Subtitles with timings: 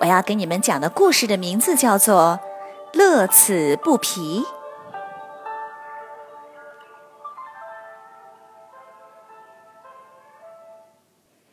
[0.00, 2.38] 我要给你们讲的故事的名字叫做
[2.98, 4.42] 《乐此不疲》。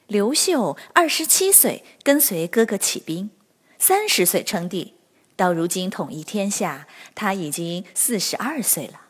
[0.06, 3.32] 刘秀二十七岁跟随哥哥起兵，
[3.80, 4.94] 三十岁称帝，
[5.36, 9.02] 到如今统一天下，他已经四十二岁了。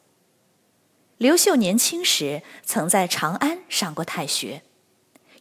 [1.18, 4.64] 刘秀年轻时曾在长安上过太学，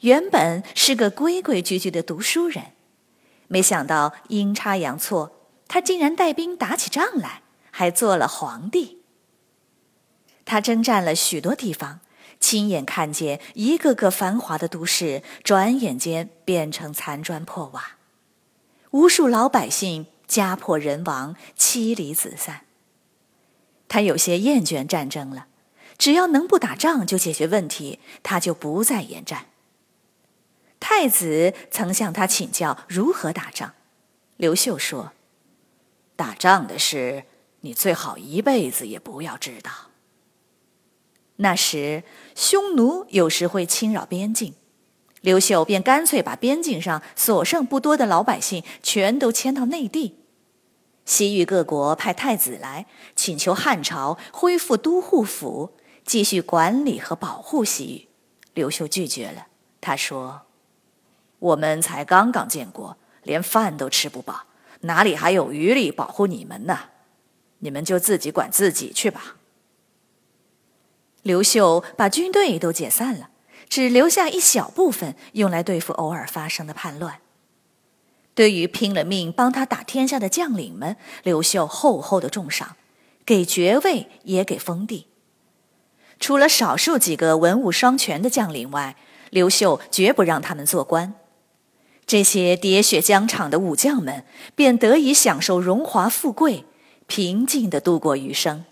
[0.00, 2.72] 原本是个规规矩矩的读书人。
[3.48, 5.32] 没想到阴差阳错，
[5.68, 9.02] 他竟然带兵打起仗来，还做了皇帝。
[10.44, 12.00] 他征战了许多地方，
[12.38, 17.96] 亲眼看见一个个繁华的都市，转眼间变成残砖破瓦，
[18.90, 22.62] 无数老百姓家破人亡，妻离子散。
[23.88, 25.46] 他有些厌倦战争了，
[25.96, 29.46] 只要能不打仗就解决问题，他就不再言战。
[30.86, 33.72] 太子曾向他请教如何打仗，
[34.36, 35.12] 刘秀说
[36.14, 37.24] ：“打仗的事，
[37.62, 39.70] 你最好一辈子也不要知道。”
[41.36, 42.04] 那时
[42.34, 44.52] 匈奴有时会侵扰边境，
[45.22, 50.18] 刘秀便干脆把边境上所剩不多的老百姓全都迁到内地。
[51.06, 52.84] 西域各国派太子来
[53.16, 55.72] 请求汉朝恢复都护府，
[56.04, 58.08] 继续管理和保护西域，
[58.52, 59.46] 刘秀拒绝了。
[59.80, 60.42] 他说。
[61.44, 64.44] 我们才刚刚建国，连饭都吃不饱，
[64.80, 66.78] 哪里还有余力保护你们呢？
[67.58, 69.36] 你们就自己管自己去吧。
[71.22, 73.28] 刘秀把军队都解散了，
[73.68, 77.20] 只留下一小部分用来对付偶尔发生的叛乱。
[78.34, 82.76] 对于拼了命帮他打天下的将领们，刘秀厚厚的重赏，
[83.26, 85.08] 给爵位也给封地。
[86.18, 88.96] 除了少数几个文武双全的将领外，
[89.28, 91.14] 刘秀绝不让他们做官。
[92.06, 96.64] 这些喋血疆场的武将们便得以享受荣华富贵，
[97.06, 98.64] 平静的度过余生。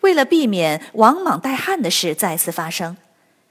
[0.00, 2.96] 为了避免王莽代汉的事再次发生，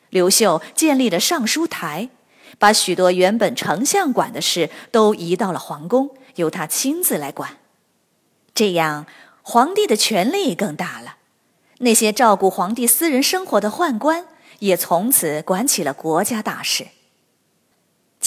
[0.09, 2.09] 刘秀建立了尚书台，
[2.57, 7.57] 把许多原本丞相管的事都移到了皇宫，由他亲自来管。
[8.53, 9.05] 这样，
[9.43, 11.17] 皇帝的权力更大了。
[11.77, 14.25] 那些照顾皇帝私人生活的宦官
[14.59, 16.87] 也从此管起了国家大事。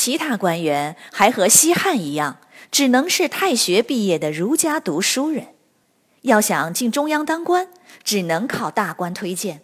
[0.04, 2.40] 其他官员还和西汉一样，
[2.72, 5.54] 只能是太学毕业的儒家读书人。
[6.22, 7.68] 要想进中央当官，
[8.02, 9.60] 只能靠大官推荐。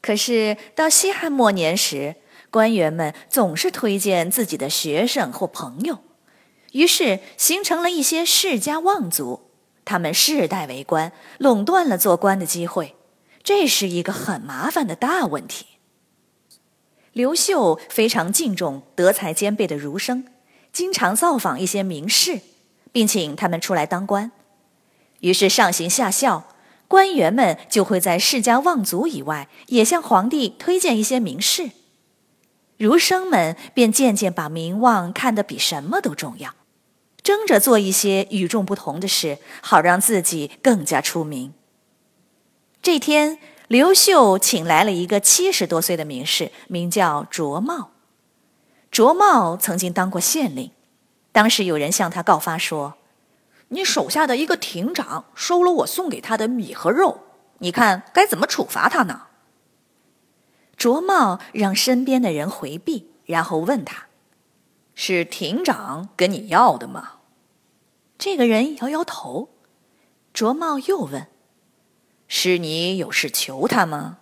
[0.00, 2.16] 可是到西汉末年时，
[2.50, 5.98] 官员们总是推荐自己的学生或朋友，
[6.72, 9.50] 于是形成了一些世家望族，
[9.84, 12.96] 他们世代为官，垄断了做官的机会。
[13.44, 15.66] 这是一个很麻烦的大问题。
[17.18, 20.24] 刘秀非常敬重德才兼备的儒生，
[20.72, 22.38] 经常造访一些名士，
[22.92, 24.30] 并请他们出来当官。
[25.18, 26.46] 于是上行下效，
[26.86, 31.72] 官员们就会在世家望族以外，也向皇帝推荐一些名士。
[32.76, 36.54] 儒生们便渐渐把名望看得比什么都重要，
[37.20, 41.52] 争着做一些与众不同的事，好让自己更加出名。
[42.80, 43.40] 这天。
[43.68, 47.90] 刘秀请来了一个七十多岁的名士，名叫卓茂。
[48.90, 50.70] 卓茂曾经当过县令，
[51.32, 52.94] 当时有人向他告发说
[53.68, 57.20] ：“你手下的一个亭长收了我送给他的米和肉，
[57.58, 59.24] 你看该怎么处罚他呢？”
[60.78, 64.06] 卓茂让身边的人回避，然后问他
[64.94, 67.16] ：“是亭长跟你要的吗？”
[68.16, 69.50] 这个人摇摇头。
[70.32, 71.26] 卓茂又问。
[72.28, 74.18] 是你有事求他吗？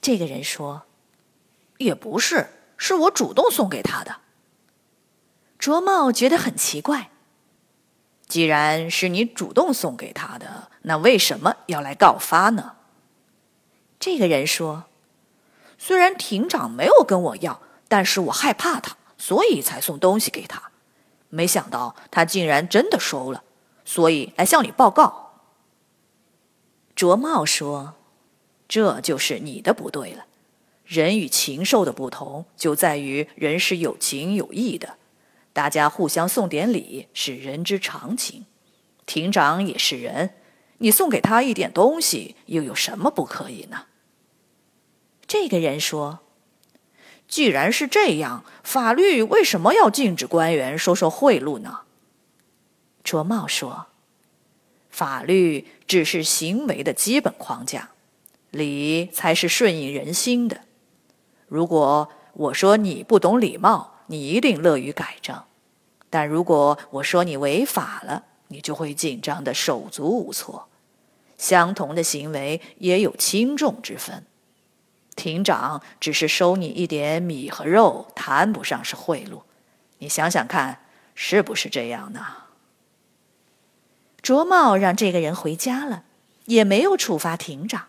[0.00, 0.82] 这个人说
[1.78, 4.16] ：“也不是，是我主动送给他的。”
[5.58, 7.10] 卓茂觉得很奇怪。
[8.26, 12.76] 既然是你主动送给他的，那为什么要来告发呢？
[13.98, 14.84] 这个人说
[15.78, 20.70] ：“虽然庭长没有跟我要，但是我害怕他，所以才送东西给他。
[21.30, 23.44] 没想到他竟然真的收了，
[23.84, 25.30] 所以来向你报告。”
[27.02, 27.96] 卓茂说
[28.68, 30.26] ：“这就是你的不对了。
[30.84, 34.98] 人与禽兽的不同，就在于人是有情有义的。
[35.52, 38.46] 大家互相送点礼是人之常情。
[39.04, 40.34] 庭长也是人，
[40.78, 43.86] 你送给他一点东西，又有什么不可以呢？
[45.26, 46.20] 这个人说
[47.26, 51.80] ：“既然是这样，法律为什么要禁止官员收受贿赂呢？”
[53.02, 53.88] 卓茂说
[54.92, 57.88] ：“法律只是行为的基本框架，
[58.50, 60.60] 礼才是顺应人心的。
[61.48, 65.46] 如果我说你不懂礼貌，你一定乐于改正；
[66.10, 70.68] 但如果我说你违法了，你就会紧张的手足无措。
[71.38, 74.24] 相同的行为也有轻重之分。
[75.16, 79.42] 庭长只是收你一点米和肉，谈不上是贿赂。
[79.98, 80.84] 你想想看，
[81.14, 82.20] 是不是这样呢？”
[84.22, 86.04] 卓茂让这个人回家了，
[86.46, 87.86] 也没有处罚庭长。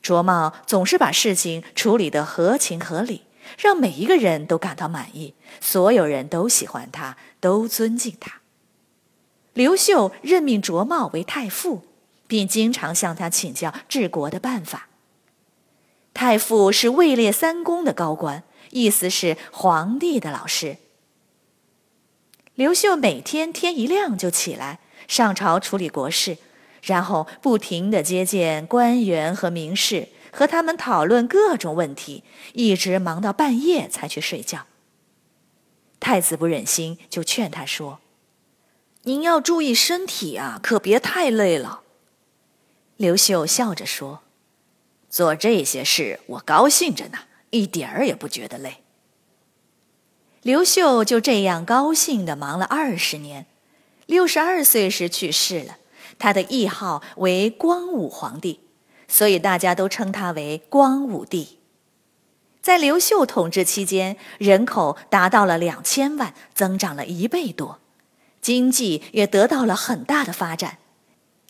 [0.00, 3.24] 卓茂总是把事情处理得合情合理，
[3.58, 8.40] 让每一个人都感到满意，所有人都喜欢他，都尊敬他。
[9.52, 11.82] 刘秀任命卓茂为太傅，
[12.26, 14.88] 并经常向他请教治国的办法。
[16.14, 20.78] 太傅是位列三公的高官，意思是皇帝的老师。
[22.54, 24.80] 刘秀每天天一亮就起来。
[25.08, 26.38] 上朝处理国事，
[26.82, 34.66] 然后不停地接见官员和名士，和他们讨论各种问题，一直忙到半夜才去睡觉。
[35.98, 38.00] 太子不忍心，就劝他说
[39.02, 41.80] ：“您要注意身体啊，可别太累了。”
[42.96, 44.20] 刘秀笑着说
[45.10, 47.18] ：“做这些事我高兴着呢，
[47.50, 48.82] 一点儿也不觉得累。”
[50.42, 53.46] 刘秀就这样高兴的忙了二十年。
[54.06, 55.78] 六十二岁时去世了，
[56.18, 58.60] 他的谥号为光武皇帝，
[59.08, 61.58] 所以大家都称他为光武帝。
[62.62, 67.80] 在刘秀统治期间，人口达到了两千万，增长了一倍多，
[68.40, 70.78] 经济也得到了很大的发展。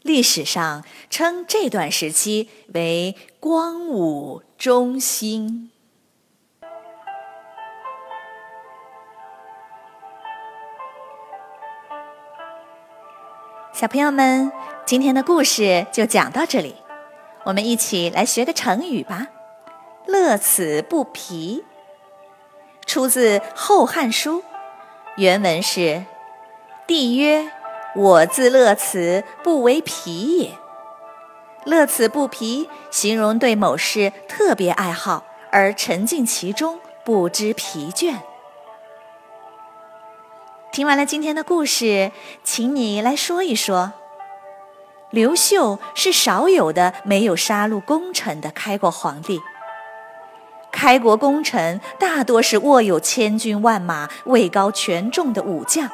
[0.03, 5.70] 历史上称这段时期为光武中兴。
[13.78, 14.50] 小朋友们，
[14.87, 16.76] 今天的故事就讲到这里，
[17.44, 19.26] 我们一起来学个成语吧。
[20.06, 21.62] 乐此不疲，
[22.87, 24.40] 出自《后汉书》，
[25.17, 26.06] 原文是
[26.88, 27.52] ：“帝曰：
[27.94, 30.52] 我自乐此不为疲也。
[31.67, 38.14] 乐此不疲，形容对某事特别爱好而沉浸其中，不知疲倦。”
[40.76, 42.12] 听完了今天的故事，
[42.44, 43.94] 请你来说一说。
[45.08, 49.40] 刘秀是少有的没有杀戮功臣的开国皇帝。
[50.70, 55.88] 开国功臣大多是握有千军万马、位高权重的武将。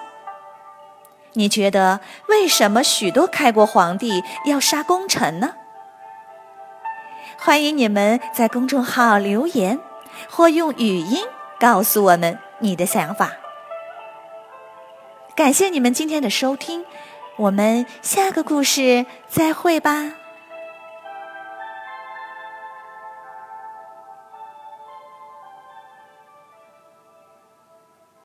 [1.34, 5.54] 你觉得为什么许多开国皇帝要杀功臣呢？
[7.38, 9.78] 欢迎你们在公众号留言，
[10.28, 11.24] 或用语音
[11.60, 13.30] 告诉我们你的想法。
[15.34, 16.84] 感谢你们今天的收听，
[17.36, 20.21] 我们下个故事再会吧。